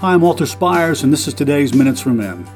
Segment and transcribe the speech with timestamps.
[0.00, 2.48] Hi, I'm Walter Spires, and this is today's Minutes for Men.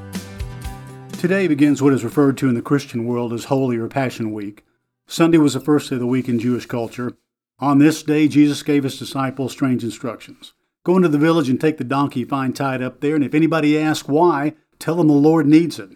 [1.18, 4.64] Today begins what is referred to in the Christian world as Holy or Passion Week.
[5.08, 7.16] Sunday was the first day of the week in Jewish culture.
[7.58, 10.52] On this day, Jesus gave his disciples strange instructions.
[10.84, 13.34] Go into the village and take the donkey you find tied up there, and if
[13.34, 15.90] anybody asks why, tell them the Lord needs it.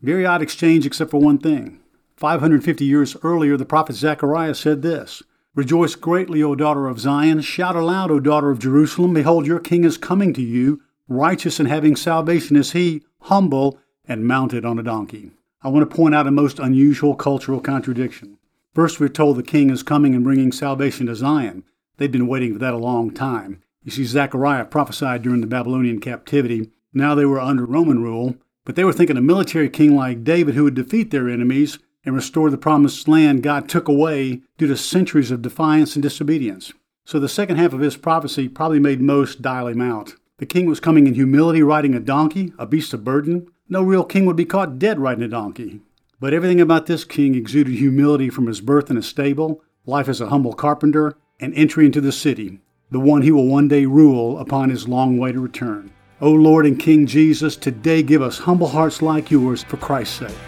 [0.00, 1.78] Very odd exchange, except for one thing.
[2.16, 5.22] 550 years earlier, the prophet Zechariah said this
[5.54, 7.42] Rejoice greatly, O daughter of Zion.
[7.42, 9.12] Shout aloud, O daughter of Jerusalem.
[9.12, 10.80] Behold, your king is coming to you.
[11.08, 13.78] Righteous and having salvation is he, humble
[14.08, 15.30] and mounted on a donkey.
[15.62, 18.38] I want to point out a most unusual cultural contradiction.
[18.74, 21.64] First, we're told the king is coming and bringing salvation to Zion.
[21.96, 23.62] They'd been waiting for that a long time.
[23.84, 26.70] You see, Zechariah prophesied during the Babylonian captivity.
[26.92, 30.56] Now they were under Roman rule, but they were thinking a military king like David
[30.56, 34.76] who would defeat their enemies and restore the promised land God took away due to
[34.76, 36.72] centuries of defiance and disobedience.
[37.04, 40.14] So the second half of his prophecy probably made most dial him out.
[40.38, 43.46] The king was coming in humility riding a donkey, a beast of burden.
[43.70, 45.80] No real king would be caught dead riding a donkey.
[46.20, 50.20] But everything about this king exuded humility from his birth in a stable, life as
[50.20, 54.38] a humble carpenter, and entry into the city, the one he will one day rule
[54.38, 55.90] upon his long way to return.
[56.20, 60.38] O Lord and King Jesus, today give us humble hearts like yours for Christ's sake.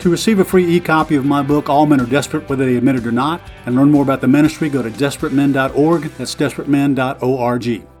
[0.00, 2.96] To receive a free e-copy of my book, All Men Are Desperate Whether They Admit
[2.96, 6.02] It or Not, and learn more about the ministry, go to desperatemen.org.
[6.18, 7.91] That's desperatemen.org.